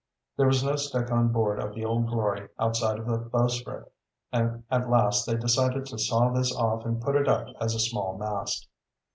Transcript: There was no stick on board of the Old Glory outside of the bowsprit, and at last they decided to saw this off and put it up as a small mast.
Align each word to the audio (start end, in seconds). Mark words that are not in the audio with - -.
There 0.35 0.47
was 0.47 0.63
no 0.63 0.77
stick 0.77 1.11
on 1.11 1.27
board 1.31 1.59
of 1.59 1.75
the 1.75 1.85
Old 1.85 2.07
Glory 2.07 2.49
outside 2.57 2.97
of 2.97 3.05
the 3.05 3.19
bowsprit, 3.19 3.85
and 4.31 4.63
at 4.71 4.89
last 4.89 5.25
they 5.27 5.35
decided 5.37 5.85
to 5.85 5.99
saw 5.99 6.29
this 6.31 6.51
off 6.55 6.87
and 6.87 6.99
put 6.99 7.15
it 7.15 7.27
up 7.27 7.49
as 7.61 7.75
a 7.75 7.79
small 7.79 8.17
mast. 8.17 8.67